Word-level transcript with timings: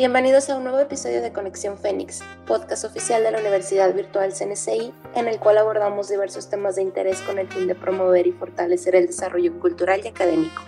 Bienvenidos 0.00 0.48
a 0.48 0.56
un 0.56 0.64
nuevo 0.64 0.78
episodio 0.78 1.20
de 1.20 1.30
Conexión 1.30 1.76
Fénix, 1.76 2.20
podcast 2.46 2.86
oficial 2.86 3.22
de 3.22 3.32
la 3.32 3.38
Universidad 3.38 3.92
Virtual 3.92 4.32
CNCI, 4.32 4.94
en 5.14 5.28
el 5.28 5.38
cual 5.38 5.58
abordamos 5.58 6.08
diversos 6.08 6.48
temas 6.48 6.76
de 6.76 6.80
interés 6.80 7.20
con 7.20 7.38
el 7.38 7.48
fin 7.48 7.66
de 7.66 7.74
promover 7.74 8.26
y 8.26 8.32
fortalecer 8.32 8.96
el 8.96 9.08
desarrollo 9.08 9.60
cultural 9.60 10.00
y 10.02 10.08
académico. 10.08 10.62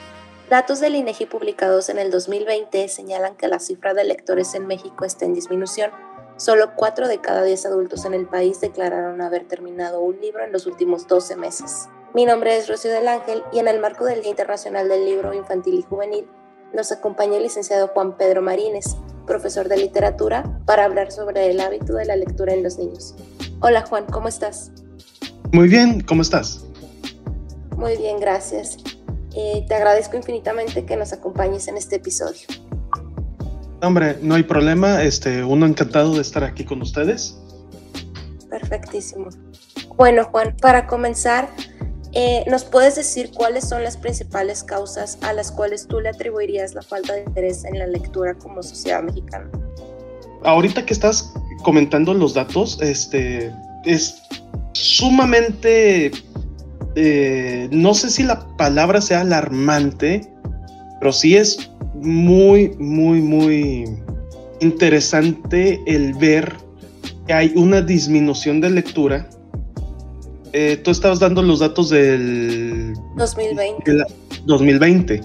Datos 0.50 0.80
del 0.80 0.96
INEGI 0.96 1.24
publicados 1.24 1.88
en 1.88 1.98
el 1.98 2.10
2020 2.10 2.86
señalan 2.88 3.34
que 3.34 3.48
la 3.48 3.58
cifra 3.58 3.94
de 3.94 4.04
lectores 4.04 4.54
en 4.54 4.66
México 4.66 5.06
está 5.06 5.24
en 5.24 5.32
disminución. 5.32 5.92
Solo 6.36 6.72
4 6.76 7.08
de 7.08 7.22
cada 7.22 7.42
10 7.42 7.64
adultos 7.64 8.04
en 8.04 8.12
el 8.12 8.26
país 8.26 8.60
declararon 8.60 9.22
haber 9.22 9.48
terminado 9.48 10.02
un 10.02 10.20
libro 10.20 10.44
en 10.44 10.52
los 10.52 10.66
últimos 10.66 11.08
12 11.08 11.36
meses. 11.36 11.88
Mi 12.12 12.26
nombre 12.26 12.58
es 12.58 12.68
Rocío 12.68 12.92
del 12.92 13.08
Ángel 13.08 13.42
y 13.50 13.60
en 13.60 13.68
el 13.68 13.80
marco 13.80 14.04
del 14.04 14.20
Día 14.20 14.32
Internacional 14.32 14.90
del 14.90 15.06
Libro 15.06 15.32
Infantil 15.32 15.78
y 15.78 15.82
Juvenil 15.82 16.28
nos 16.72 16.90
acompaña 16.90 17.36
el 17.36 17.42
licenciado 17.42 17.88
Juan 17.88 18.16
Pedro 18.16 18.40
Marínez, 18.40 18.96
profesor 19.26 19.68
de 19.68 19.76
literatura, 19.76 20.60
para 20.66 20.84
hablar 20.84 21.12
sobre 21.12 21.50
el 21.50 21.60
hábito 21.60 21.94
de 21.94 22.04
la 22.04 22.16
lectura 22.16 22.54
en 22.54 22.62
los 22.62 22.78
niños. 22.78 23.14
Hola 23.60 23.84
Juan, 23.86 24.06
¿cómo 24.06 24.28
estás? 24.28 24.72
Muy 25.52 25.68
bien, 25.68 26.00
¿cómo 26.00 26.22
estás? 26.22 26.64
Muy 27.76 27.96
bien, 27.96 28.20
gracias. 28.20 28.78
Eh, 29.34 29.64
te 29.66 29.74
agradezco 29.74 30.16
infinitamente 30.16 30.84
que 30.84 30.96
nos 30.96 31.12
acompañes 31.12 31.68
en 31.68 31.76
este 31.76 31.96
episodio. 31.96 32.46
Hombre, 33.82 34.18
no 34.22 34.34
hay 34.34 34.44
problema. 34.44 35.02
Este, 35.02 35.42
uno 35.42 35.66
encantado 35.66 36.14
de 36.14 36.20
estar 36.20 36.44
aquí 36.44 36.64
con 36.64 36.80
ustedes. 36.82 37.36
Perfectísimo. 38.48 39.28
Bueno, 39.96 40.24
Juan, 40.24 40.56
para 40.60 40.86
comenzar, 40.86 41.48
eh, 42.14 42.44
¿Nos 42.46 42.64
puedes 42.64 42.96
decir 42.96 43.30
cuáles 43.32 43.68
son 43.68 43.82
las 43.82 43.96
principales 43.96 44.62
causas 44.62 45.16
a 45.22 45.32
las 45.32 45.50
cuales 45.50 45.86
tú 45.86 45.98
le 46.00 46.10
atribuirías 46.10 46.74
la 46.74 46.82
falta 46.82 47.14
de 47.14 47.22
interés 47.22 47.64
en 47.64 47.78
la 47.78 47.86
lectura 47.86 48.34
como 48.34 48.62
sociedad 48.62 49.02
mexicana? 49.02 49.50
Ahorita 50.44 50.84
que 50.84 50.92
estás 50.92 51.32
comentando 51.62 52.12
los 52.12 52.34
datos, 52.34 52.78
este 52.82 53.50
es 53.84 54.22
sumamente, 54.72 56.10
eh, 56.96 57.68
no 57.70 57.94
sé 57.94 58.10
si 58.10 58.24
la 58.24 58.46
palabra 58.56 59.00
sea 59.00 59.22
alarmante, 59.22 60.28
pero 61.00 61.12
sí 61.12 61.36
es 61.36 61.70
muy, 61.94 62.76
muy, 62.78 63.22
muy 63.22 63.84
interesante 64.60 65.80
el 65.86 66.12
ver 66.14 66.52
que 67.26 67.32
hay 67.32 67.52
una 67.56 67.80
disminución 67.80 68.60
de 68.60 68.70
lectura 68.70 69.28
eh, 70.52 70.76
tú 70.76 70.90
estabas 70.90 71.18
dando 71.18 71.42
los 71.42 71.60
datos 71.60 71.88
del 71.90 72.94
2020. 73.16 74.04
2020. 74.44 75.22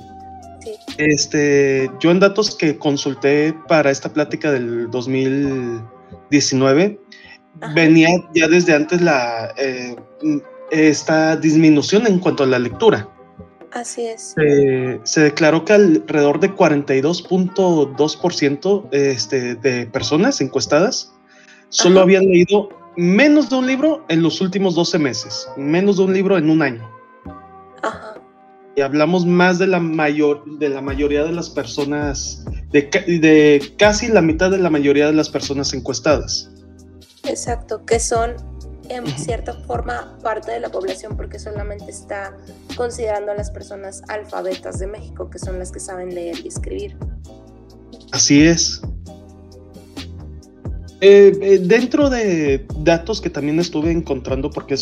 Sí. 0.59 0.75
Este, 0.97 1.91
yo 1.99 2.11
en 2.11 2.19
datos 2.19 2.55
que 2.55 2.77
consulté 2.77 3.53
para 3.67 3.91
esta 3.91 4.11
plática 4.11 4.51
del 4.51 4.89
2019, 4.91 6.99
venía 7.75 8.09
ya 8.33 8.47
desde 8.47 8.73
antes 8.73 9.01
la 9.01 9.53
esta 10.71 11.35
disminución 11.37 12.07
en 12.07 12.17
cuanto 12.19 12.43
a 12.43 12.47
la 12.47 12.59
lectura. 12.59 13.09
Así 13.71 14.05
es. 14.05 14.35
se 15.03 15.21
declaró 15.21 15.63
que 15.65 15.73
alrededor 15.73 16.39
de 16.39 16.53
42.2% 16.53 18.87
este, 18.91 19.55
de 19.55 19.87
personas 19.87 20.39
encuestadas 20.41 21.11
solo 21.69 22.01
habían 22.01 22.23
leído 22.23 22.69
menos 22.97 23.49
de 23.49 23.55
un 23.55 23.67
libro 23.67 24.03
en 24.09 24.21
los 24.21 24.41
últimos 24.41 24.75
12 24.75 24.99
meses, 24.99 25.47
menos 25.55 25.97
de 25.97 26.03
un 26.03 26.13
libro 26.13 26.37
en 26.37 26.49
un 26.49 26.61
año. 26.61 26.89
Ajá. 27.83 28.15
Y 28.75 28.81
hablamos 28.81 29.25
más 29.25 29.57
de 29.59 29.67
la, 29.67 29.79
mayor, 29.79 30.43
de 30.59 30.69
la 30.69 30.81
mayoría 30.81 31.23
de 31.23 31.31
las 31.31 31.49
personas, 31.49 32.43
de, 32.71 32.81
de 32.81 33.73
casi 33.77 34.07
la 34.07 34.21
mitad 34.21 34.51
de 34.51 34.57
la 34.57 34.69
mayoría 34.69 35.07
de 35.07 35.13
las 35.13 35.29
personas 35.29 35.73
encuestadas. 35.73 36.51
Exacto, 37.23 37.85
que 37.85 37.99
son 37.99 38.35
en 38.89 39.05
cierta 39.17 39.53
forma 39.53 40.17
parte 40.23 40.51
de 40.51 40.59
la 40.59 40.69
población 40.69 41.17
porque 41.17 41.39
solamente 41.39 41.89
está 41.89 42.35
considerando 42.75 43.31
a 43.31 43.35
las 43.35 43.51
personas 43.51 44.01
alfabetas 44.07 44.79
de 44.79 44.87
México, 44.87 45.29
que 45.29 45.39
son 45.39 45.59
las 45.59 45.71
que 45.71 45.79
saben 45.79 46.13
leer 46.13 46.37
y 46.43 46.47
escribir. 46.47 46.97
Así 48.11 48.45
es. 48.45 48.81
Eh, 50.99 51.37
eh, 51.41 51.59
dentro 51.63 52.09
de 52.09 52.65
datos 52.79 53.21
que 53.21 53.29
también 53.29 53.59
estuve 53.59 53.91
encontrando, 53.91 54.49
porque 54.49 54.75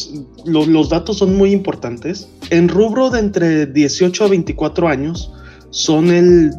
los 0.45 0.89
datos 0.89 1.17
son 1.17 1.35
muy 1.35 1.51
importantes, 1.51 2.29
en 2.51 2.69
rubro 2.69 3.09
de 3.09 3.19
entre 3.19 3.65
18 3.65 4.23
a 4.23 4.27
24 4.29 4.87
años 4.87 5.33
son 5.71 6.09
el 6.11 6.51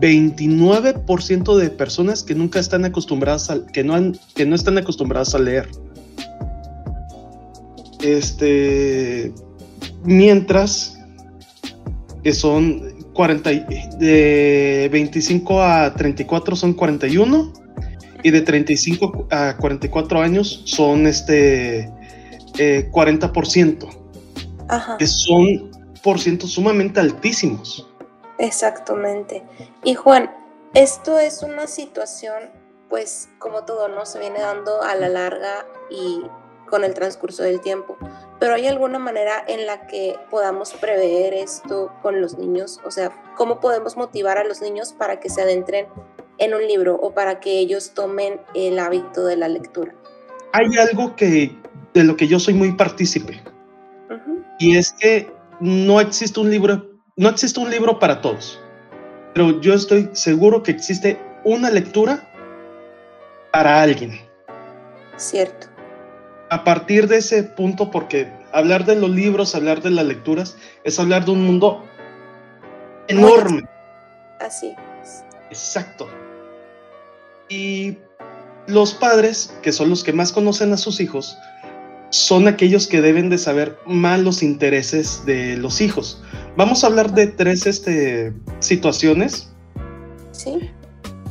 29% 0.00 1.56
de 1.56 1.70
personas 1.70 2.22
que 2.22 2.34
nunca 2.34 2.60
están 2.60 2.84
acostumbradas 2.84 3.50
a, 3.50 3.66
que 3.68 3.82
no, 3.82 3.94
han, 3.94 4.18
que 4.34 4.44
no 4.44 4.54
están 4.54 4.76
acostumbradas 4.76 5.34
a 5.34 5.38
leer. 5.38 5.66
Este, 8.02 9.32
mientras 10.04 10.98
que 12.22 12.34
son 12.34 12.82
40, 13.14 13.50
de 13.98 14.90
25 14.92 15.62
a 15.62 15.94
34 15.94 16.54
son 16.54 16.74
41 16.74 17.52
y 18.22 18.30
de 18.30 18.40
35 18.40 19.26
a 19.30 19.56
44 19.56 20.20
años 20.20 20.62
son 20.64 21.06
este 21.06 21.90
40%, 22.54 23.84
eh, 23.84 23.88
Ajá. 24.68 24.96
que 24.96 25.06
son 25.06 25.70
por 26.02 26.18
ciento 26.18 26.46
sumamente 26.46 27.00
altísimos. 27.00 27.86
Exactamente. 28.38 29.42
Y 29.84 29.94
Juan, 29.94 30.30
esto 30.74 31.18
es 31.18 31.42
una 31.42 31.66
situación, 31.66 32.50
pues 32.88 33.28
como 33.38 33.64
todo, 33.64 33.88
¿no? 33.88 34.06
Se 34.06 34.18
viene 34.18 34.40
dando 34.40 34.82
a 34.82 34.94
la 34.94 35.08
larga 35.08 35.66
y 35.90 36.22
con 36.68 36.84
el 36.84 36.94
transcurso 36.94 37.42
del 37.42 37.60
tiempo. 37.60 37.98
Pero 38.38 38.54
¿hay 38.54 38.66
alguna 38.66 38.98
manera 38.98 39.44
en 39.46 39.66
la 39.66 39.86
que 39.86 40.18
podamos 40.30 40.72
prever 40.72 41.34
esto 41.34 41.92
con 42.00 42.20
los 42.22 42.38
niños? 42.38 42.80
O 42.86 42.90
sea, 42.90 43.10
¿cómo 43.36 43.60
podemos 43.60 43.96
motivar 43.96 44.38
a 44.38 44.44
los 44.44 44.62
niños 44.62 44.94
para 44.94 45.20
que 45.20 45.28
se 45.28 45.42
adentren 45.42 45.86
en 46.40 46.54
un 46.54 46.66
libro 46.66 46.96
o 46.96 47.14
para 47.14 47.38
que 47.38 47.58
ellos 47.60 47.92
tomen 47.94 48.40
el 48.54 48.78
hábito 48.78 49.24
de 49.24 49.36
la 49.36 49.48
lectura? 49.48 49.94
Hay 50.52 50.76
algo 50.78 51.14
que 51.14 51.54
de 51.94 52.04
lo 52.04 52.16
que 52.16 52.26
yo 52.26 52.40
soy 52.40 52.54
muy 52.54 52.72
partícipe 52.72 53.40
y 54.58 54.76
es 54.76 54.92
que 54.92 55.32
no 55.60 56.00
existe 56.00 56.38
un 56.38 56.50
libro, 56.50 56.90
no 57.16 57.28
existe 57.28 57.58
un 57.60 57.70
libro 57.70 57.98
para 57.98 58.20
todos, 58.20 58.60
pero 59.34 59.60
yo 59.60 59.74
estoy 59.74 60.10
seguro 60.12 60.62
que 60.62 60.70
existe 60.70 61.18
una 61.44 61.70
lectura 61.70 62.28
para 63.52 63.82
alguien. 63.82 64.20
Cierto. 65.16 65.66
A 66.50 66.64
partir 66.64 67.08
de 67.08 67.18
ese 67.18 67.42
punto, 67.42 67.90
porque 67.90 68.30
hablar 68.52 68.84
de 68.84 68.96
los 68.96 69.10
libros, 69.10 69.54
hablar 69.54 69.80
de 69.82 69.90
las 69.90 70.04
lecturas, 70.04 70.56
es 70.84 70.98
hablar 70.98 71.24
de 71.24 71.30
un 71.30 71.44
mundo 71.46 71.84
enorme. 73.08 73.62
Así. 74.40 74.74
Exacto. 75.48 76.08
Y 77.50 77.98
los 78.68 78.94
padres, 78.94 79.52
que 79.62 79.72
son 79.72 79.90
los 79.90 80.04
que 80.04 80.12
más 80.12 80.32
conocen 80.32 80.72
a 80.72 80.76
sus 80.76 81.00
hijos, 81.00 81.36
son 82.10 82.46
aquellos 82.48 82.86
que 82.86 83.00
deben 83.00 83.28
de 83.28 83.38
saber 83.38 83.76
más 83.86 84.20
los 84.20 84.42
intereses 84.42 85.24
de 85.26 85.56
los 85.56 85.80
hijos. 85.80 86.22
Vamos 86.56 86.82
a 86.82 86.86
hablar 86.86 87.12
de 87.12 87.26
tres 87.26 87.66
este, 87.66 88.32
situaciones. 88.60 89.52
Sí. 90.30 90.70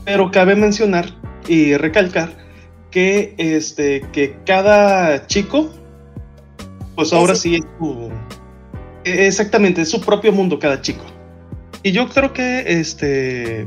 Pero 0.04 0.30
cabe 0.30 0.56
mencionar 0.56 1.10
y 1.48 1.76
recalcar 1.78 2.36
que, 2.92 3.34
este, 3.38 4.02
que 4.12 4.38
cada 4.46 5.26
chico, 5.28 5.70
pues 6.96 7.14
ahora 7.14 7.36
sí 7.36 7.56
es 7.56 7.62
su, 7.80 8.10
exactamente, 9.06 9.82
es 9.82 9.90
su 9.90 10.02
propio 10.02 10.34
mundo 10.34 10.60
cada 10.60 10.82
chico. 10.82 11.04
Y 11.82 11.94
yo 11.94 12.10
creo 12.10 12.34
que 12.34 12.64
este, 12.68 13.66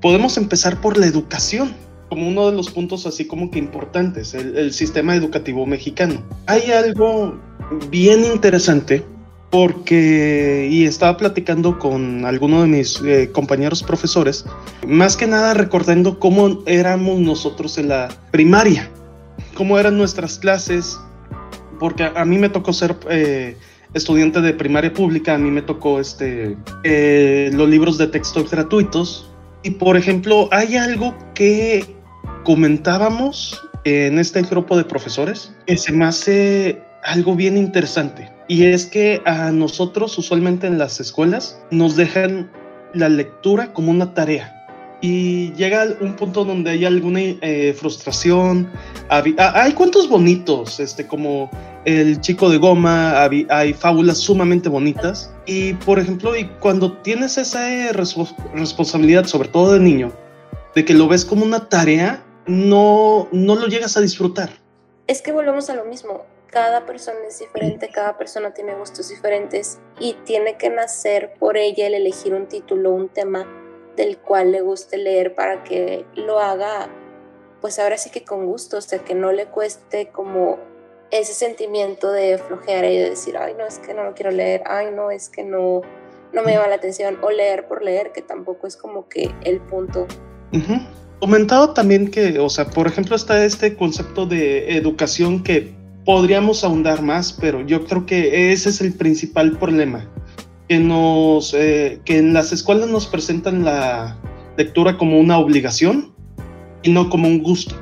podemos 0.00 0.36
empezar 0.36 0.80
por 0.80 0.96
la 0.96 1.06
educación 1.06 1.74
como 2.08 2.28
uno 2.28 2.50
de 2.50 2.56
los 2.56 2.70
puntos 2.70 3.06
así 3.06 3.26
como 3.26 3.50
que 3.50 3.58
importantes, 3.58 4.34
el, 4.34 4.72
sistema 4.72 5.14
educativo 5.14 5.66
mexicano. 5.66 6.22
Hay 6.46 6.70
algo 6.70 7.38
bien 7.90 8.24
interesante 8.24 9.04
porque, 9.50 10.68
y 10.70 10.84
estaba 10.84 11.16
platicando 11.16 11.78
con 11.78 12.24
alguno 12.24 12.62
de 12.62 12.68
mis 12.68 13.00
eh, 13.02 13.30
compañeros 13.32 13.82
profesores, 13.82 14.44
más 14.86 15.16
que 15.16 15.26
nada 15.26 15.54
recordando 15.54 16.18
cómo 16.18 16.62
éramos 16.66 17.18
nosotros 17.20 17.78
en 17.78 17.88
la 17.88 18.08
primaria, 18.30 18.90
cómo 19.54 19.78
eran 19.78 19.96
nuestras 19.96 20.38
clases, 20.38 20.98
porque 21.78 22.10
a, 22.14 22.24
mí 22.24 22.38
me 22.38 22.48
tocó 22.50 22.72
ser 22.72 22.96
eh, 23.08 23.56
estudiante 23.94 24.40
de 24.40 24.52
primaria 24.52 24.92
pública, 24.92 25.34
a 25.34 25.38
mí 25.38 25.50
me 25.50 25.62
tocó 25.62 25.98
este, 25.98 26.56
eh, 26.84 27.50
los 27.54 27.68
libros 27.68 27.96
de 27.96 28.08
texto 28.08 28.44
gratuitos, 28.44 29.30
y 29.62 29.70
por 29.70 29.96
ejemplo, 29.96 30.48
hay 30.52 30.76
algo 30.76 31.14
que 31.34 31.97
comentábamos 32.48 33.62
en 33.84 34.18
este 34.18 34.40
grupo 34.40 34.74
de 34.74 34.82
profesores 34.82 35.54
que 35.66 35.76
se 35.76 35.92
me 35.92 36.06
hace 36.06 36.82
algo 37.02 37.36
bien 37.36 37.58
interesante. 37.58 38.32
Y 38.48 38.64
es 38.64 38.86
que 38.86 39.20
a 39.26 39.52
nosotros 39.52 40.16
usualmente 40.16 40.66
en 40.66 40.78
las 40.78 40.98
escuelas 40.98 41.60
nos 41.70 41.94
dejan 41.94 42.50
la 42.94 43.10
lectura 43.10 43.74
como 43.74 43.90
una 43.90 44.14
tarea. 44.14 44.54
y 45.02 45.52
llega 45.52 45.88
un 46.00 46.16
punto 46.16 46.44
donde 46.46 46.70
hay 46.70 46.86
alguna 46.86 47.20
eh, 47.20 47.76
frustración. 47.78 48.66
Ah, 49.10 49.22
hay 49.54 49.72
cuentos 49.74 50.08
bonitos, 50.08 50.80
este, 50.80 51.06
como 51.06 51.50
El 51.84 52.18
chico 52.22 52.48
de 52.48 52.56
goma, 52.56 53.28
hay 53.50 53.74
fábulas 53.74 54.16
sumamente 54.16 54.70
bonitas. 54.70 55.30
Y 55.44 55.74
por 55.74 55.98
ejemplo, 55.98 56.34
y 56.34 56.46
cuando 56.60 56.92
tienes 57.02 57.36
esa 57.36 57.92
responsabilidad, 57.92 59.26
sobre 59.26 59.50
todo 59.50 59.74
de 59.74 59.80
niño, 59.80 60.10
de 60.74 60.84
que 60.86 60.94
lo 60.94 61.08
ves 61.08 61.24
como 61.24 61.44
una 61.44 61.68
tarea, 61.68 62.24
no, 62.48 63.28
no 63.30 63.54
lo 63.54 63.66
llegas 63.66 63.96
a 63.96 64.00
disfrutar. 64.00 64.50
Es 65.06 65.22
que 65.22 65.32
volvemos 65.32 65.70
a 65.70 65.76
lo 65.76 65.84
mismo. 65.84 66.24
Cada 66.48 66.86
persona 66.86 67.18
es 67.28 67.38
diferente, 67.38 67.90
cada 67.90 68.16
persona 68.16 68.54
tiene 68.54 68.74
gustos 68.74 69.10
diferentes 69.10 69.78
y 70.00 70.14
tiene 70.24 70.56
que 70.56 70.70
nacer 70.70 71.34
por 71.38 71.58
ella 71.58 71.86
el 71.86 71.94
elegir 71.94 72.34
un 72.34 72.46
título, 72.46 72.92
un 72.92 73.10
tema 73.10 73.46
del 73.96 74.16
cual 74.16 74.52
le 74.52 74.62
guste 74.62 74.96
leer 74.96 75.34
para 75.34 75.62
que 75.62 76.06
lo 76.14 76.38
haga, 76.38 76.88
pues 77.60 77.78
ahora 77.78 77.98
sí 77.98 78.10
que 78.10 78.24
con 78.24 78.46
gusto, 78.46 78.78
o 78.78 78.80
sea, 78.80 79.00
que 79.00 79.14
no 79.14 79.30
le 79.32 79.46
cueste 79.46 80.08
como 80.08 80.58
ese 81.10 81.34
sentimiento 81.34 82.12
de 82.12 82.38
flojear 82.38 82.84
y 82.86 82.96
de 82.96 83.10
decir, 83.10 83.36
ay, 83.36 83.54
no, 83.58 83.66
es 83.66 83.78
que 83.78 83.92
no 83.92 84.04
lo 84.04 84.14
quiero 84.14 84.30
leer, 84.30 84.62
ay, 84.66 84.90
no, 84.90 85.10
es 85.10 85.28
que 85.28 85.42
no, 85.42 85.82
no 86.32 86.42
me 86.42 86.52
llama 86.52 86.68
la 86.68 86.76
atención, 86.76 87.18
o 87.22 87.30
leer 87.30 87.66
por 87.66 87.82
leer, 87.82 88.12
que 88.12 88.22
tampoco 88.22 88.66
es 88.66 88.76
como 88.76 89.08
que 89.08 89.34
el 89.42 89.60
punto. 89.60 90.06
Comentado 91.20 91.70
también 91.70 92.10
que, 92.10 92.38
o 92.38 92.48
sea, 92.48 92.70
por 92.70 92.86
ejemplo, 92.86 93.16
está 93.16 93.44
este 93.44 93.74
concepto 93.74 94.24
de 94.24 94.76
educación 94.76 95.42
que 95.42 95.74
podríamos 96.04 96.62
ahondar 96.62 97.02
más, 97.02 97.32
pero 97.32 97.66
yo 97.66 97.84
creo 97.84 98.06
que 98.06 98.52
ese 98.52 98.68
es 98.68 98.80
el 98.80 98.94
principal 98.94 99.58
problema 99.58 100.08
que, 100.68 100.78
nos, 100.78 101.54
eh, 101.54 102.00
que 102.04 102.18
en 102.18 102.32
las 102.34 102.52
escuelas 102.52 102.88
nos 102.88 103.06
presentan 103.06 103.64
la 103.64 104.16
lectura 104.56 104.96
como 104.96 105.18
una 105.18 105.38
obligación 105.38 106.14
y 106.82 106.90
no 106.90 107.10
como 107.10 107.26
un 107.26 107.42
gusto. 107.42 107.74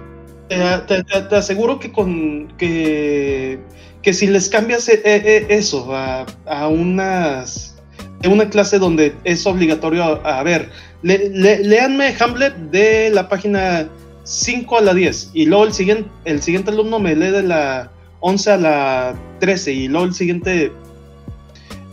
Te, 0.48 1.04
aseguro 1.36 1.78
que, 1.78 1.92
con, 1.92 2.48
que, 2.56 3.58
que 4.02 4.12
si 4.12 4.28
les 4.28 4.48
cambias 4.48 4.88
eh, 4.88 5.02
eh, 5.04 5.46
eso 5.50 5.94
a, 5.94 6.24
a 6.46 6.68
unas 6.68 7.75
una 8.24 8.48
clase 8.48 8.78
donde 8.78 9.14
es 9.24 9.46
obligatorio, 9.46 10.20
a, 10.26 10.42
ver, 10.42 10.70
le, 11.02 11.28
leanme 11.62 12.14
Hamlet 12.18 12.56
de 12.70 13.10
la 13.10 13.28
página 13.28 13.88
5 14.24 14.78
a 14.78 14.80
la 14.80 14.94
10 14.94 15.30
y 15.34 15.46
luego 15.46 15.64
el 15.64 15.72
siguiente, 15.72 16.10
el 16.24 16.42
siguiente 16.42 16.70
alumno 16.70 16.98
me 16.98 17.14
lee 17.14 17.30
de 17.30 17.42
la 17.42 17.90
11 18.20 18.50
a 18.50 18.56
la 18.56 19.14
13 19.40 19.72
y 19.72 19.88
luego 19.88 20.06
el 20.06 20.14
siguiente 20.14 20.72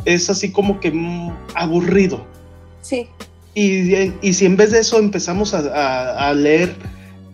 es 0.05 0.29
así 0.29 0.51
como 0.51 0.79
que 0.79 0.91
aburrido. 1.55 2.25
Sí. 2.81 3.07
Y, 3.55 4.33
si 4.33 4.45
en 4.45 4.57
vez 4.57 4.71
de 4.71 4.79
eso 4.79 4.97
empezamos 4.97 5.53
a, 5.53 6.33
leer 6.33 6.73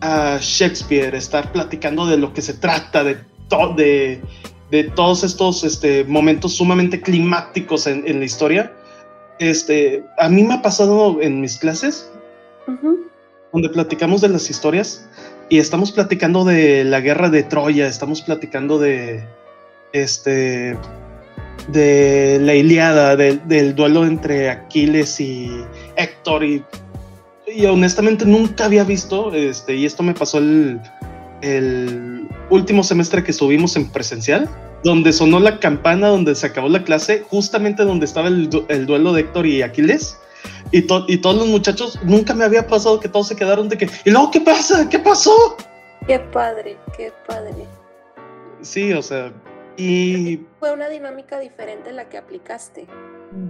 a 0.00 0.38
Shakespeare, 0.40 1.14
estar 1.14 1.50
platicando 1.50 2.06
de 2.06 2.18
lo 2.18 2.34
que 2.34 2.42
se 2.42 2.52
trata, 2.52 3.02
de, 3.04 3.16
de, 3.76 4.20
de 4.70 4.84
todos 4.84 5.24
estos 5.24 5.64
este, 5.64 6.04
momentos 6.04 6.54
sumamente 6.54 7.00
climáticos 7.00 7.86
en, 7.86 8.18
la 8.18 8.24
historia, 8.24 8.72
este, 9.40 10.04
a 10.18 10.28
mí 10.28 10.44
me 10.44 10.54
ha 10.54 10.62
pasado 10.62 11.20
en 11.22 11.40
mis 11.40 11.56
clases, 11.56 12.12
donde 13.52 13.68
platicamos 13.70 14.20
de 14.20 14.28
las 14.28 14.48
historias 14.48 15.08
y 15.48 15.58
estamos 15.58 15.90
platicando 15.90 16.44
de 16.44 16.84
la 16.84 17.00
guerra 17.00 17.30
de 17.30 17.42
Troya, 17.42 17.88
estamos 17.88 18.20
platicando 18.20 18.78
de, 18.78 19.24
este, 19.92 20.76
de 21.68 22.38
la 22.40 22.54
Iliada, 22.54 23.16
del 23.16 23.74
duelo 23.74 24.04
entre 24.04 24.50
Aquiles 24.50 25.18
y 25.18 25.50
Héctor 25.96 26.44
y, 26.44 26.62
y, 27.46 27.64
honestamente 27.64 28.26
nunca 28.26 28.66
había 28.66 28.84
visto, 28.84 29.34
este, 29.34 29.74
y 29.74 29.86
esto 29.86 30.02
me 30.02 30.12
pasó 30.12 30.36
el, 30.36 30.80
el 31.40 32.28
último 32.50 32.84
semestre 32.84 33.24
que 33.24 33.32
subimos 33.32 33.74
en 33.74 33.88
presencial, 33.88 34.48
donde 34.84 35.12
sonó 35.12 35.40
la 35.40 35.58
campana, 35.58 36.08
donde 36.08 36.34
se 36.34 36.46
acabó 36.46 36.68
la 36.68 36.84
clase, 36.84 37.24
justamente 37.28 37.84
donde 37.84 38.06
estaba 38.06 38.28
el, 38.28 38.48
el 38.68 38.86
duelo 38.86 39.12
de 39.12 39.22
Héctor 39.22 39.46
y 39.46 39.62
Aquiles. 39.62 40.16
Y, 40.72 40.86
y, 41.08 41.18
todos 41.18 41.36
los 41.36 41.48
muchachos, 41.48 41.98
nunca 42.04 42.32
me 42.32 42.44
había 42.44 42.66
pasado 42.66 43.00
que 43.00 43.08
todos 43.08 43.28
se 43.28 43.36
quedaron 43.36 43.68
de 43.68 43.76
que, 43.76 43.90
¿y 44.04 44.10
luego 44.10 44.30
qué 44.30 44.40
pasa? 44.40 44.88
¿Qué 44.88 44.98
pasó? 44.98 45.56
Qué 46.06 46.18
padre, 46.18 46.78
qué 46.96 47.12
padre. 47.26 47.66
Sí, 48.62 48.92
o 48.92 49.02
sea, 49.02 49.32
y 49.76 50.40
fue 50.58 50.72
una 50.72 50.88
dinámica 50.88 51.38
diferente 51.38 51.92
la 51.92 52.08
que 52.08 52.18
aplicaste. 52.18 52.86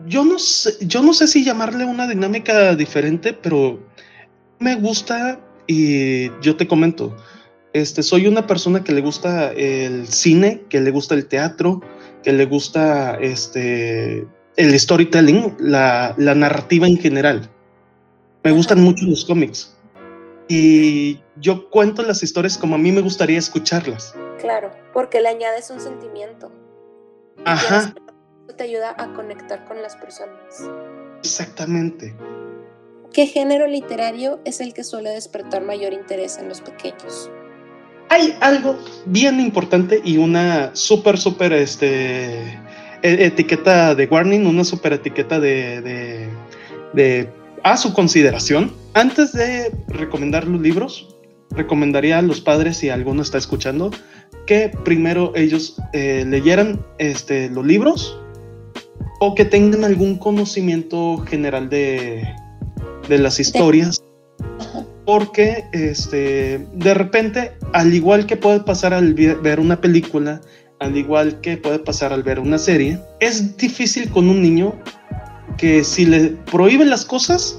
Yo 0.06 0.24
no 0.24 0.38
sé, 0.38 0.74
yo 0.86 1.02
no 1.02 1.12
sé 1.12 1.26
si 1.26 1.44
llamarle 1.44 1.84
una 1.84 2.06
dinámica 2.06 2.74
diferente, 2.76 3.32
pero 3.32 3.80
me 4.58 4.76
gusta 4.76 5.40
y 5.66 6.30
yo 6.40 6.56
te 6.56 6.68
comento. 6.68 7.16
Este, 7.72 8.02
soy 8.02 8.26
una 8.26 8.46
persona 8.46 8.82
que 8.82 8.92
le 8.92 9.00
gusta 9.00 9.52
el 9.52 10.08
cine, 10.08 10.64
que 10.68 10.80
le 10.80 10.90
gusta 10.90 11.14
el 11.14 11.26
teatro, 11.26 11.80
que 12.22 12.32
le 12.32 12.46
gusta 12.46 13.16
este, 13.20 14.26
el 14.56 14.78
storytelling, 14.78 15.56
la, 15.60 16.14
la 16.18 16.34
narrativa 16.34 16.86
en 16.86 16.98
general. 16.98 17.48
Me 18.42 18.52
gustan 18.52 18.80
mucho 18.80 19.06
los 19.06 19.24
cómics. 19.24 19.76
Y 20.48 21.20
yo 21.36 21.70
cuento 21.70 22.02
las 22.02 22.24
historias 22.24 22.58
como 22.58 22.74
a 22.74 22.78
mí 22.78 22.90
me 22.90 23.02
gustaría 23.02 23.38
escucharlas. 23.38 24.14
Claro, 24.40 24.72
porque 24.92 25.20
le 25.20 25.28
añades 25.28 25.70
un 25.70 25.80
sentimiento. 25.80 26.50
Ajá. 27.44 27.94
Eso 28.46 28.56
te 28.56 28.64
ayuda 28.64 28.96
a 28.98 29.12
conectar 29.12 29.64
con 29.66 29.80
las 29.80 29.94
personas. 29.94 30.68
Exactamente. 31.20 32.16
¿Qué 33.12 33.26
género 33.26 33.66
literario 33.66 34.40
es 34.44 34.60
el 34.60 34.74
que 34.74 34.82
suele 34.82 35.10
despertar 35.10 35.62
mayor 35.62 35.92
interés 35.92 36.38
en 36.38 36.48
los 36.48 36.60
pequeños? 36.60 37.30
Hay 38.10 38.36
algo 38.40 38.76
bien 39.06 39.38
importante 39.38 40.02
y 40.04 40.16
una 40.16 40.74
súper, 40.74 41.16
súper 41.16 41.52
este, 41.52 42.40
e, 43.02 43.24
etiqueta 43.24 43.94
de 43.94 44.06
warning, 44.06 44.46
una 44.46 44.64
súper 44.64 44.94
etiqueta 44.94 45.38
de, 45.38 45.80
de, 45.80 46.28
de 46.92 47.30
a 47.62 47.76
su 47.76 47.92
consideración. 47.92 48.72
Antes 48.94 49.32
de 49.32 49.70
recomendar 49.86 50.48
los 50.48 50.60
libros, 50.60 51.16
recomendaría 51.50 52.18
a 52.18 52.22
los 52.22 52.40
padres, 52.40 52.78
si 52.78 52.88
alguno 52.88 53.22
está 53.22 53.38
escuchando, 53.38 53.92
que 54.44 54.72
primero 54.84 55.32
ellos 55.36 55.76
eh, 55.92 56.24
leyeran 56.26 56.84
este, 56.98 57.48
los 57.48 57.64
libros 57.64 58.18
o 59.20 59.36
que 59.36 59.44
tengan 59.44 59.84
algún 59.84 60.18
conocimiento 60.18 61.18
general 61.28 61.68
de, 61.68 62.24
de 63.08 63.18
las 63.18 63.38
historias. 63.38 63.99
Porque 65.10 65.64
este, 65.72 66.64
de 66.72 66.94
repente, 66.94 67.50
al 67.72 67.92
igual 67.92 68.26
que 68.26 68.36
puede 68.36 68.60
pasar 68.60 68.94
al 68.94 69.12
ver 69.12 69.58
una 69.58 69.80
película, 69.80 70.40
al 70.78 70.96
igual 70.96 71.40
que 71.40 71.56
puede 71.56 71.80
pasar 71.80 72.12
al 72.12 72.22
ver 72.22 72.38
una 72.38 72.58
serie, 72.58 73.00
es 73.18 73.56
difícil 73.56 74.08
con 74.08 74.28
un 74.28 74.40
niño 74.40 74.72
que 75.58 75.82
si 75.82 76.06
le 76.06 76.28
prohíben 76.52 76.90
las 76.90 77.04
cosas, 77.04 77.58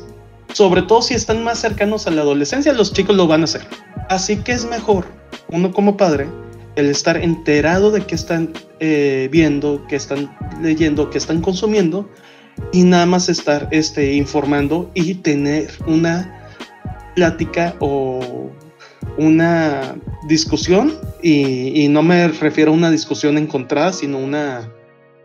sobre 0.54 0.84
todo 0.84 1.02
si 1.02 1.14
están 1.14 1.44
más 1.44 1.60
cercanos 1.60 2.08
a 2.08 2.12
la 2.12 2.22
adolescencia, 2.22 2.72
los 2.72 2.94
chicos 2.94 3.18
lo 3.18 3.28
van 3.28 3.42
a 3.42 3.44
hacer. 3.44 3.68
Así 4.08 4.38
que 4.38 4.54
es 4.54 4.64
mejor, 4.64 5.04
uno 5.50 5.74
como 5.74 5.98
padre, 5.98 6.30
el 6.78 6.86
estar 6.86 7.18
enterado 7.18 7.92
de 7.92 8.00
qué 8.06 8.16
están 8.16 8.54
eh, 8.80 9.28
viendo, 9.30 9.86
qué 9.90 9.98
están 9.98 10.34
leyendo, 10.62 11.10
qué 11.10 11.18
están 11.18 11.42
consumiendo, 11.42 12.10
y 12.72 12.84
nada 12.84 13.08
más 13.08 13.28
estar 13.28 13.68
este, 13.72 14.14
informando 14.14 14.90
y 14.94 15.16
tener 15.16 15.70
una 15.86 16.41
plática 17.16 17.76
o 17.80 18.50
una 19.18 19.96
discusión, 20.28 20.94
y, 21.22 21.84
y 21.84 21.88
no 21.88 22.02
me 22.02 22.28
refiero 22.28 22.72
a 22.72 22.76
una 22.76 22.92
discusión 22.92 23.38
encontrada, 23.38 23.94
sino 23.94 24.18
una 24.18 24.70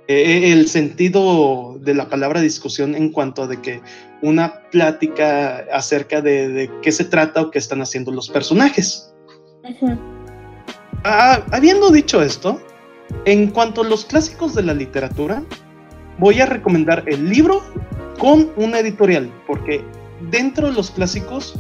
eh, 0.09 0.53
el 0.53 0.69
sentido 0.69 1.79
de 1.81 1.93
la 1.93 2.09
palabra 2.09 2.41
discusión 2.41 2.95
en 2.95 3.11
cuanto 3.11 3.43
a 3.43 3.47
de 3.49 3.61
que 3.61 3.83
una 4.23 4.61
plática 4.71 5.65
acerca 5.73 6.23
de, 6.23 6.71
qué 6.81 6.93
se 6.93 7.05
trata 7.05 7.43
o 7.43 7.51
qué 7.51 7.59
están 7.59 7.83
haciendo 7.83 8.13
los 8.13 8.29
personajes. 8.29 9.13
Ah, 11.03 11.45
habiendo 11.51 11.91
dicho 11.91 12.23
esto, 12.23 12.61
en 13.25 13.49
cuanto 13.49 13.81
a 13.81 13.85
los 13.85 14.05
clásicos 14.05 14.55
de 14.55 14.63
la 14.63 14.75
literatura, 14.75 15.43
voy 16.19 16.41
a 16.41 16.47
recomendar 16.47 17.03
el 17.07 17.29
libro 17.29 17.65
con 18.19 18.53
una 18.57 18.79
editorial, 18.79 19.29
porque 19.45 19.85
dentro 20.31 20.69
de 20.69 20.75
los 20.75 20.93
clásicos, 20.93 21.59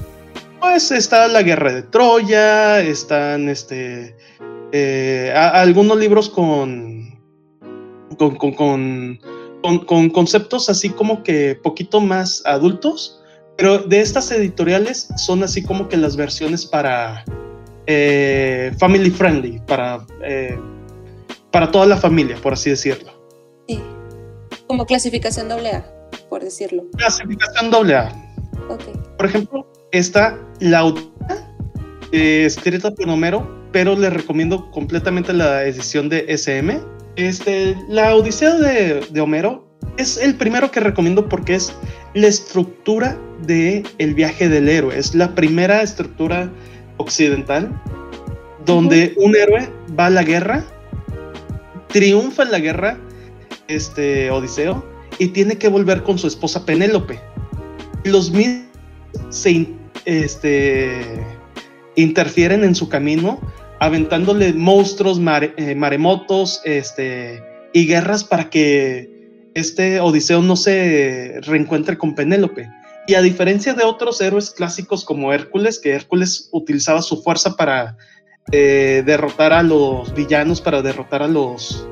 pues 0.68 0.90
está 0.90 1.28
la 1.28 1.42
guerra 1.42 1.72
de 1.72 1.82
Troya, 1.82 2.80
están 2.80 3.48
este, 3.48 4.16
eh, 4.72 5.32
algunos 5.32 5.96
libros 5.96 6.28
con 6.28 7.16
con, 8.18 8.34
con, 8.36 9.20
con, 9.86 10.10
conceptos 10.10 10.68
así 10.68 10.90
como 10.90 11.22
que 11.22 11.54
poquito 11.62 12.00
más 12.00 12.42
adultos, 12.46 13.22
pero 13.56 13.78
de 13.78 14.00
estas 14.00 14.32
editoriales 14.32 15.08
son 15.16 15.44
así 15.44 15.62
como 15.62 15.88
que 15.88 15.96
las 15.96 16.16
versiones 16.16 16.66
para 16.66 17.24
eh, 17.86 18.72
family 18.76 19.10
friendly, 19.10 19.60
para, 19.68 20.04
eh, 20.24 20.58
para 21.52 21.70
toda 21.70 21.86
la 21.86 21.96
familia, 21.96 22.36
por 22.42 22.54
así 22.54 22.70
decirlo. 22.70 23.12
Sí, 23.68 23.80
como 24.66 24.84
clasificación 24.84 25.48
doble 25.48 25.70
A, 25.70 26.08
por 26.28 26.42
decirlo. 26.42 26.86
Clasificación 26.96 27.70
doble 27.70 27.94
A. 27.94 28.34
Okay. 28.68 28.94
Por 29.16 29.26
ejemplo, 29.26 29.66
está 29.92 30.38
la 30.60 30.84
Odisea, 30.84 31.54
eh, 32.12 32.44
escrita 32.46 32.92
por 32.94 33.08
Homero, 33.08 33.68
pero 33.72 33.96
le 33.96 34.10
recomiendo 34.10 34.70
completamente 34.70 35.32
la 35.32 35.64
edición 35.64 36.08
de 36.08 36.24
SM. 36.28 36.80
Este, 37.16 37.76
la 37.88 38.14
Odisea 38.14 38.54
de, 38.54 39.00
de 39.10 39.20
Homero 39.20 39.66
es 39.96 40.18
el 40.18 40.34
primero 40.34 40.70
que 40.70 40.80
recomiendo 40.80 41.28
porque 41.28 41.54
es 41.54 41.74
la 42.14 42.26
estructura 42.26 43.18
de 43.46 43.82
el 43.98 44.14
viaje 44.14 44.48
del 44.48 44.68
héroe. 44.68 44.98
Es 44.98 45.14
la 45.14 45.34
primera 45.34 45.82
estructura 45.82 46.50
occidental 46.98 47.70
donde 48.64 49.14
un 49.16 49.34
héroe 49.36 49.68
va 49.98 50.06
a 50.06 50.10
la 50.10 50.22
guerra, 50.22 50.64
triunfa 51.88 52.42
en 52.42 52.50
la 52.50 52.58
guerra, 52.58 52.98
este 53.68 54.30
Odiseo, 54.30 54.84
y 55.18 55.28
tiene 55.28 55.56
que 55.56 55.68
volver 55.68 56.02
con 56.02 56.18
su 56.18 56.26
esposa 56.26 56.66
Penélope. 56.66 57.20
Los 58.04 58.30
mismos 58.30 58.65
se 59.30 59.66
este, 60.04 61.24
interfieren 61.94 62.64
en 62.64 62.74
su 62.74 62.88
camino, 62.88 63.40
aventándole 63.80 64.52
monstruos, 64.52 65.20
eh, 65.56 65.74
maremotos 65.74 66.60
este, 66.64 67.42
y 67.72 67.86
guerras 67.86 68.24
para 68.24 68.48
que 68.48 69.50
este 69.54 70.00
Odiseo 70.00 70.42
no 70.42 70.56
se 70.56 71.40
reencuentre 71.42 71.96
con 71.96 72.14
Penélope. 72.14 72.68
Y 73.08 73.14
a 73.14 73.22
diferencia 73.22 73.72
de 73.72 73.84
otros 73.84 74.20
héroes 74.20 74.50
clásicos 74.50 75.04
como 75.04 75.32
Hércules, 75.32 75.78
que 75.78 75.92
Hércules 75.92 76.48
utilizaba 76.52 77.02
su 77.02 77.22
fuerza 77.22 77.56
para 77.56 77.96
eh, 78.52 79.02
derrotar 79.06 79.52
a 79.52 79.62
los 79.62 80.12
villanos, 80.14 80.60
para 80.60 80.82
derrotar 80.82 81.22
a 81.22 81.28
los 81.28 81.86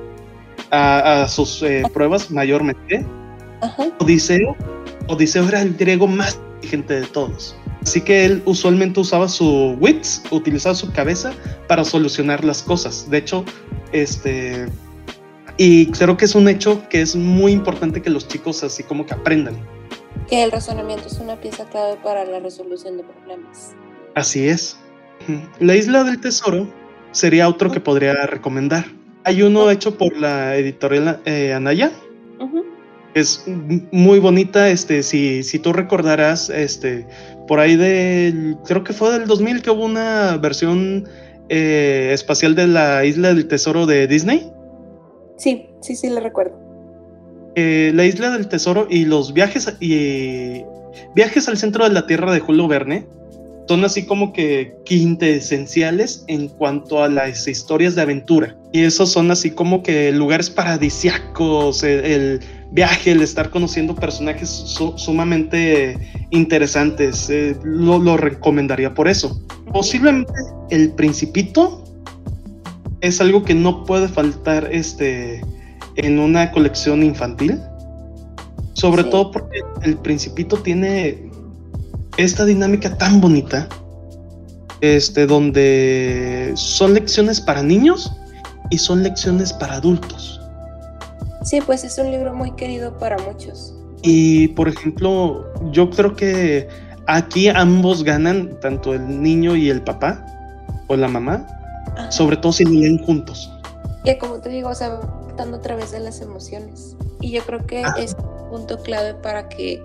a, 0.71 1.27
sus 1.29 1.63
eh, 1.63 1.83
pruebas 1.93 2.31
mayormente. 2.31 3.05
Odiseo, 3.99 4.57
Odiseo 5.09 5.49
era 5.49 5.63
el 5.63 5.75
griego 5.75 6.07
más 6.07 6.39
inteligente 6.65 7.01
de 7.01 7.07
todos. 7.07 7.57
Así 7.83 8.01
que 8.01 8.25
él 8.25 8.43
usualmente 8.47 9.01
usaba 9.01 9.29
su 9.29 9.77
wits, 9.79 10.23
utilizaba 10.31 10.75
su 10.75 10.91
cabeza 10.93 11.33
para 11.69 11.85
solucionar 11.85 12.45
las 12.45 12.63
cosas. 12.63 13.09
De 13.11 13.19
hecho, 13.19 13.45
este 13.93 14.67
y 15.57 15.87
creo 15.93 16.17
que 16.17 16.25
es 16.25 16.35
un 16.35 16.49
hecho 16.49 16.83
que 16.89 17.01
es 17.01 17.15
muy 17.15 17.53
importante 17.53 18.03
que 18.03 18.11
los 18.11 18.27
chicos 18.27 18.65
así 18.65 18.83
como 18.83 19.07
que 19.07 19.15
aprendan 19.15 19.57
que 20.29 20.43
el 20.43 20.51
razonamiento 20.51 21.07
es 21.07 21.19
una 21.19 21.37
pieza 21.37 21.65
clave 21.67 21.97
para 22.03 22.25
la 22.25 22.41
resolución 22.41 22.97
de 22.97 23.05
problemas. 23.05 23.75
Así 24.15 24.49
es. 24.49 24.79
La 25.61 25.75
isla 25.75 26.03
del 26.03 26.21
tesoro 26.21 26.67
sería 27.13 27.49
otro 27.49 27.71
que 27.71 27.81
podría 27.81 28.15
recomendar. 28.27 28.87
Hay 29.25 29.43
uno 29.43 29.71
hecho 29.71 29.97
por 29.97 30.17
la 30.17 30.57
editorial 30.57 31.21
eh, 31.25 31.53
Anaya. 31.53 31.93
Es 33.15 33.45
muy 33.47 34.19
bonita, 34.19 34.69
este, 34.71 35.03
si, 35.03 35.43
si 35.43 35.59
tú 35.59 35.73
recordarás, 35.73 36.51
este, 36.51 37.07
por 37.47 37.61
ahí 37.61 37.77
del, 37.77 38.57
creo 38.67 38.83
que 38.83 38.93
fue 38.93 39.13
del 39.13 39.27
2000 39.27 39.63
que 39.63 39.71
hubo 39.71 39.85
una 39.85 40.37
versión 40.37 41.09
eh, 41.49 42.11
espacial 42.13 42.55
de 42.55 42.67
la 42.67 43.05
isla 43.05 43.35
del 43.35 43.47
tesoro 43.47 43.87
de 43.87 44.07
Disney. 44.07 44.51
Sí, 45.37 45.69
sí, 45.81 45.95
sí, 45.95 46.09
le 46.09 46.21
recuerdo. 46.21 46.59
Eh, 47.55 47.93
la 47.95 48.05
isla 48.05 48.31
del 48.31 48.49
tesoro 48.49 48.87
y 48.91 49.05
los 49.05 49.33
viajes 49.33 49.77
y 49.79 50.65
viajes 51.15 51.49
al 51.49 51.57
centro 51.57 51.85
de 51.85 51.91
la 51.91 52.07
Tierra 52.07 52.33
de 52.33 52.41
Julio 52.41 52.67
Verne 52.67 53.07
son 53.69 53.85
así 53.85 54.05
como 54.05 54.33
que 54.33 54.77
quintesenciales 54.85 56.25
en 56.29 56.49
cuanto 56.49 57.03
a 57.03 57.09
las 57.09 57.49
historias 57.49 57.95
de 57.95 58.03
aventura. 58.03 58.57
Y 58.73 58.83
esos 58.83 59.11
son 59.11 59.31
así 59.31 59.51
como 59.51 59.83
que 59.83 60.13
lugares 60.13 60.51
paradisiacos, 60.51 61.83
el, 61.83 62.41
viaje, 62.75 63.13
el 63.13 63.23
estar 63.23 63.51
conociendo 63.51 63.95
personajes 63.95 64.49
sumamente 64.97 65.97
interesantes. 66.31 67.31
Eh, 67.31 67.57
lo, 67.63 67.99
lo, 67.99 68.17
recomendaría 68.17 68.93
por 68.93 69.09
eso. 69.09 69.41
Posiblemente 69.73 70.33
el 70.71 70.93
principito 70.93 71.85
es 73.01 73.21
algo 73.21 73.45
que 73.45 73.55
no 73.55 73.85
puede 73.85 74.09
faltar 74.09 74.69
este 74.73 75.41
en 75.97 76.19
una 76.19 76.51
colección 76.51 77.03
infantil. 77.03 77.61
Sobre 78.73 79.05
todo 79.05 79.31
porque 79.31 79.61
el 79.83 79.97
principito 79.99 80.57
tiene 80.57 81.31
esta 82.17 82.45
dinámica 82.45 82.99
tan 82.99 83.21
bonita, 83.21 83.69
este, 84.81 85.27
donde 85.27 86.53
son 86.57 86.95
lecciones 86.95 87.41
para 87.41 87.63
niños 87.63 88.13
y 88.71 88.79
son 88.79 89.05
lecciones 89.05 89.53
para 89.53 89.75
adultos. 89.75 90.41
Sí, 91.45 91.61
pues 91.61 91.85
es 91.85 91.99
un 91.99 92.11
libro 92.11 92.35
muy 92.35 92.51
querido 92.53 92.97
para 92.99 93.19
muchos. 93.19 93.75
Y 94.03 94.49
por 94.49 94.69
ejemplo, 94.69 95.45
yo 95.71 95.91
creo 95.91 96.17
que 96.17 96.69
aquí 97.07 97.49
ambos 97.49 98.03
ganan, 98.03 98.59
tanto 98.61 98.95
el 98.95 99.23
niño 99.23 99.55
y 99.55 99.71
el 99.71 99.83
papá 99.83 100.25
o 100.89 100.97
la 100.97 101.09
mamá, 101.09 101.47
sobre 102.11 102.37
todo 102.39 102.53
si 102.53 102.65
leen 102.65 102.99
juntos. 103.05 103.51
Y 104.05 104.17
como 104.17 104.41
te 104.41 104.49
digo, 104.49 104.71
o 104.71 104.75
sea, 104.75 105.01
a 105.39 105.61
través 105.61 105.93
de 105.93 106.01
las 106.01 106.21
emociones. 106.21 106.97
Y 107.21 107.31
yo 107.31 107.43
creo 107.43 107.67
que 107.67 107.85
ah. 107.85 107.95
es 107.99 108.15
un 108.15 108.51
punto 108.51 108.79
clave 108.83 109.15
para 109.15 109.49
que 109.49 109.83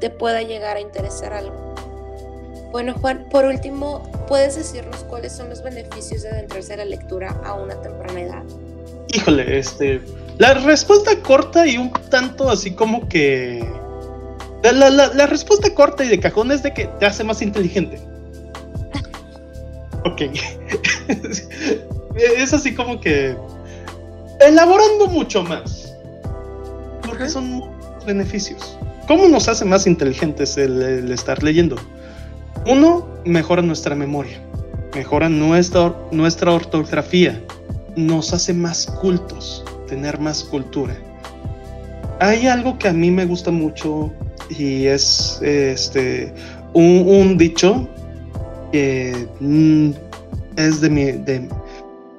te 0.00 0.10
pueda 0.10 0.42
llegar 0.42 0.76
a 0.76 0.80
interesar 0.80 1.32
algo. 1.32 1.74
Bueno, 2.70 2.94
Juan, 3.00 3.26
por 3.30 3.46
último, 3.46 4.02
¿puedes 4.28 4.56
decirnos 4.56 5.04
cuáles 5.04 5.32
son 5.32 5.48
los 5.48 5.62
beneficios 5.62 6.22
de 6.22 6.30
adentrarse 6.30 6.74
a 6.74 6.78
la 6.78 6.84
lectura 6.84 7.30
a 7.44 7.54
una 7.54 7.80
temprana 7.80 8.20
edad? 8.20 8.42
Híjole, 9.08 9.58
este. 9.58 10.02
La 10.38 10.54
respuesta 10.54 11.10
corta 11.22 11.66
y 11.66 11.78
un 11.78 11.92
tanto 12.10 12.48
así 12.48 12.72
como 12.72 13.08
que. 13.08 13.64
La, 14.62 14.90
la, 14.90 15.08
la 15.08 15.26
respuesta 15.26 15.72
corta 15.74 16.04
y 16.04 16.08
de 16.08 16.18
cajón 16.18 16.50
es 16.50 16.62
de 16.62 16.72
que 16.74 16.86
te 16.98 17.06
hace 17.06 17.24
más 17.24 17.42
inteligente. 17.42 18.00
ok. 20.04 20.22
es 22.16 22.52
así 22.52 22.74
como 22.74 23.00
que 23.00 23.36
elaborando 24.40 25.08
mucho 25.08 25.42
más. 25.42 25.94
Porque 27.04 27.28
son 27.28 27.50
muchos 27.50 28.04
beneficios. 28.06 28.78
¿Cómo 29.06 29.28
nos 29.28 29.48
hace 29.48 29.64
más 29.64 29.86
inteligentes 29.86 30.56
el, 30.58 31.10
estar 31.10 31.42
leyendo? 31.42 31.76
Uno, 32.66 33.08
mejora 33.24 33.62
nuestra 33.62 33.94
memoria, 33.94 34.38
mejora 34.94 35.28
nuestra, 35.28 35.94
nuestra 36.10 36.52
ortografía, 36.52 37.42
nos 37.96 38.34
hace 38.34 38.52
más 38.52 38.86
cultos, 38.86 39.64
tener 39.88 40.20
más 40.20 40.44
cultura. 40.44 40.96
Hay 42.20 42.46
algo 42.46 42.78
que 42.78 42.88
a 42.88 42.92
mí 42.92 43.10
me 43.10 43.26
gusta 43.26 43.50
mucho 43.50 44.12
y 44.50 44.86
es 44.86 45.40
este 45.42 46.32
un, 46.74 47.36
dicho 47.38 47.88
que 48.72 49.26
mm, 49.40 49.90
es 50.56 50.80
de 50.80 50.90
mi, 50.90 51.04
de, 51.12 51.48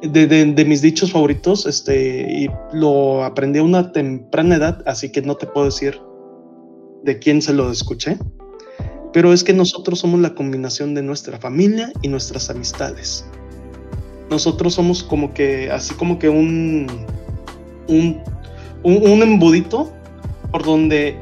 de, 0.02 0.66
mis 0.66 0.82
dichos 0.82 1.12
favoritos, 1.12 1.66
este, 1.66 2.22
y 2.32 2.50
lo 2.74 3.24
aprendí 3.24 3.60
a 3.60 3.64
una 3.64 3.92
temprana 3.92 4.56
edad, 4.56 4.84
así 4.86 5.12
que 5.12 5.22
no 5.22 5.36
te 5.36 5.48
puedo 5.48 5.66
decir 5.66 6.00
de 7.04 7.20
quién 7.20 7.42
se 7.42 7.54
lo 7.54 7.72
escuché, 7.72 8.18
pero 9.14 9.34
es 9.34 9.44
que 9.44 9.54
nosotros 9.54 10.00
somos 10.00 10.20
la 10.22 10.36
combinación 10.36 10.94
de 10.94 11.02
nuestra 11.02 11.38
familia 11.40 11.92
y 12.02 12.08
nuestras 12.08 12.50
amistades. 12.50 13.26
Nosotros 14.30 14.76
somos 14.76 15.04
como 15.04 15.34
que, 15.34 15.72
así 15.72 15.94
como 15.96 16.20
que 16.20 16.30
un, 16.30 16.88
un, 17.89 18.22
un 18.84 19.22
embudito 19.22 19.91
por 20.51 20.63
donde 20.63 21.17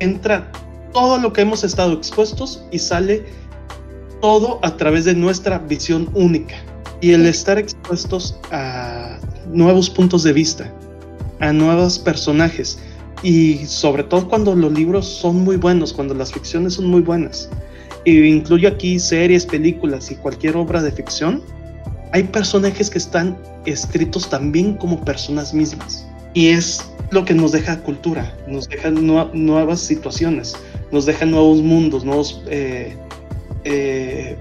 entra 0.00 0.50
todo 0.92 1.18
lo 1.18 1.32
que 1.32 1.42
hemos 1.42 1.64
estado 1.64 1.92
expuestos 1.92 2.64
y 2.70 2.78
sale 2.78 3.24
todo 4.20 4.58
a 4.62 4.76
través 4.76 5.04
de 5.04 5.14
nuestra 5.14 5.58
visión 5.58 6.08
única 6.14 6.54
y 7.00 7.12
el 7.12 7.26
estar 7.26 7.58
expuestos 7.58 8.38
a 8.50 9.18
nuevos 9.52 9.90
puntos 9.90 10.22
de 10.22 10.32
vista, 10.32 10.72
a 11.40 11.52
nuevos 11.52 11.98
personajes 11.98 12.78
y 13.22 13.66
sobre 13.66 14.04
todo 14.04 14.28
cuando 14.28 14.54
los 14.54 14.72
libros 14.72 15.06
son 15.06 15.44
muy 15.44 15.56
buenos, 15.56 15.92
cuando 15.92 16.14
las 16.14 16.32
ficciones 16.32 16.74
son 16.74 16.86
muy 16.86 17.00
buenas. 17.00 17.48
Y 18.04 18.20
incluyo 18.22 18.68
aquí 18.68 18.98
series, 18.98 19.46
películas 19.46 20.10
y 20.10 20.16
cualquier 20.16 20.56
obra 20.56 20.82
de 20.82 20.90
ficción. 20.90 21.42
Hay 22.12 22.24
personajes 22.24 22.90
que 22.90 22.98
están 22.98 23.38
escritos 23.64 24.28
también 24.28 24.76
como 24.76 25.04
personas 25.04 25.54
mismas. 25.54 26.06
Y 26.34 26.48
es 26.48 26.82
lo 27.10 27.24
que 27.24 27.34
nos 27.34 27.52
deja 27.52 27.80
cultura, 27.82 28.34
nos 28.46 28.68
deja 28.68 28.90
nuevas 28.90 29.80
situaciones, 29.80 30.56
nos 30.90 31.06
deja 31.06 31.26
nuevos 31.26 31.60
mundos, 31.62 32.04
nuevos 32.04 32.42
eh, 32.48 32.96
eh, 33.64 34.36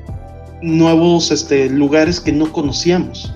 nuevos 0.62 1.32
este, 1.32 1.70
lugares 1.70 2.20
que 2.20 2.32
no 2.32 2.52
conocíamos, 2.52 3.34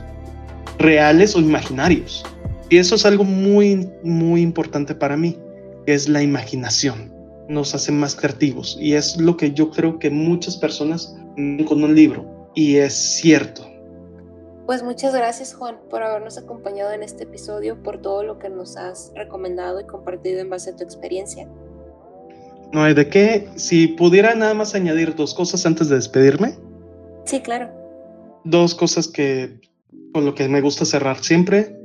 reales 0.78 1.36
o 1.36 1.40
imaginarios. 1.40 2.24
Y 2.70 2.78
eso 2.78 2.96
es 2.96 3.06
algo 3.06 3.24
muy, 3.24 3.90
muy 4.04 4.42
importante 4.42 4.96
para 4.96 5.18
mí, 5.18 5.38
es 5.86 6.08
la 6.08 6.22
imaginación. 6.22 7.14
Nos 7.48 7.76
hace 7.76 7.92
más 7.92 8.16
creativos 8.16 8.78
y 8.80 8.94
es 8.94 9.18
lo 9.18 9.38
que 9.38 9.52
yo 9.52 9.70
creo 9.70 10.00
que 10.00 10.10
muchas 10.10 10.58
personas 10.58 11.16
con 11.68 11.84
un 11.84 11.94
libro 11.94 12.50
y 12.56 12.78
es 12.78 12.94
cierto. 12.94 13.70
Pues 14.66 14.82
muchas 14.82 15.14
gracias 15.14 15.54
Juan 15.54 15.78
por 15.90 16.02
habernos 16.02 16.40
acompañado 16.40 16.92
en 16.92 17.04
este 17.04 17.26
episodio, 17.26 17.82
por 17.84 18.02
todo 18.02 18.24
lo 18.24 18.40
que 18.40 18.50
nos 18.50 18.78
has 18.78 19.12
recomendado 19.16 19.80
y 19.80 19.86
compartido 19.86 20.40
en 20.40 20.50
base 20.50 20.72
a 20.72 20.76
tu 20.76 20.84
experiencia. 20.84 21.48
No 22.72 22.84
hay 22.84 22.96
de 22.96 23.08
qué. 23.08 23.48
Si 23.56 23.88
pudiera 23.88 24.34
nada 24.34 24.56
más 24.56 24.74
añadir 24.74 25.16
dos 25.16 25.36
cosas 25.36 25.66
antes 25.68 25.88
de 25.90 25.98
despedirme. 25.98 26.58
Sí, 27.26 27.42
claro. 27.42 27.70
Dos 28.44 28.74
cosas 28.74 29.08
que 29.08 29.60
con 30.14 30.26
lo 30.26 30.34
que 30.34 30.50
me 30.50 30.62
gusta 30.62 30.84
cerrar 30.84 31.24
siempre. 31.24 31.78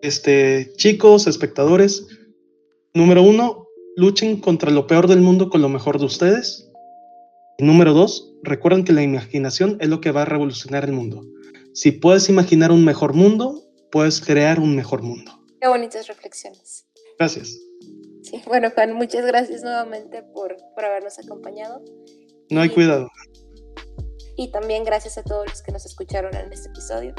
Este, 0.00 0.72
chicos, 0.76 1.26
espectadores, 1.26 2.06
número 2.92 3.22
uno, 3.22 3.66
luchen 3.96 4.40
contra 4.40 4.70
lo 4.70 4.86
peor 4.86 5.08
del 5.08 5.20
mundo 5.20 5.50
con 5.50 5.62
lo 5.62 5.68
mejor 5.68 5.98
de 5.98 6.04
ustedes. 6.04 6.70
Y 7.58 7.64
número 7.64 7.92
dos, 7.92 8.34
recuerden 8.42 8.84
que 8.84 8.92
la 8.92 9.02
imaginación 9.02 9.78
es 9.80 9.88
lo 9.88 10.00
que 10.00 10.12
va 10.12 10.22
a 10.22 10.26
revolucionar 10.26 10.84
el 10.84 10.92
mundo. 10.92 11.22
Si 11.74 11.90
puedes 11.90 12.28
imaginar 12.28 12.70
un 12.70 12.84
mejor 12.84 13.14
mundo, 13.14 13.60
puedes 13.90 14.20
crear 14.20 14.60
un 14.60 14.76
mejor 14.76 15.02
mundo. 15.02 15.32
Qué 15.60 15.66
bonitas 15.66 16.06
reflexiones. 16.06 16.86
Gracias. 17.18 17.58
Sí, 18.22 18.40
bueno, 18.46 18.70
Juan, 18.72 18.92
muchas 18.92 19.26
gracias 19.26 19.64
nuevamente 19.64 20.22
por, 20.22 20.56
por 20.76 20.84
habernos 20.84 21.18
acompañado. 21.18 21.82
No 22.48 22.60
hay 22.60 22.68
cuidado. 22.68 23.08
Y 24.36 24.52
también 24.52 24.84
gracias 24.84 25.18
a 25.18 25.24
todos 25.24 25.48
los 25.48 25.62
que 25.62 25.72
nos 25.72 25.84
escucharon 25.84 26.32
en 26.36 26.52
este 26.52 26.68
episodio. 26.68 27.12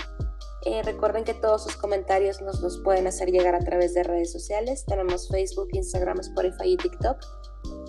Eh, 0.65 0.81
recuerden 0.83 1.25
que 1.25 1.33
todos 1.33 1.65
sus 1.65 1.75
comentarios 1.75 2.41
nos 2.41 2.61
los 2.61 2.79
pueden 2.79 3.07
hacer 3.07 3.31
llegar 3.31 3.55
a 3.55 3.59
través 3.59 3.93
de 3.93 4.03
redes 4.03 4.31
sociales. 4.31 4.85
Tenemos 4.85 5.27
Facebook, 5.27 5.67
Instagram, 5.73 6.21
Spotify 6.21 6.71
y 6.71 6.77
TikTok. 6.77 7.17